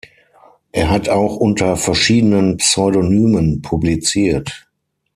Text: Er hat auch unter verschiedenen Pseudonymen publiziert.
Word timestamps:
Er 0.71 0.89
hat 0.89 1.09
auch 1.09 1.35
unter 1.35 1.77
verschiedenen 1.77 2.57
Pseudonymen 2.57 3.61
publiziert. 3.61 4.67